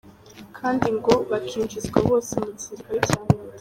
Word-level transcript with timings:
Kandi 0.57 0.87
ngo 0.97 1.13
bakinjizwa 1.31 1.97
bose 2.07 2.31
mu 2.43 2.49
gisirikare 2.57 2.99
cya 3.07 3.19
Leta. 3.27 3.57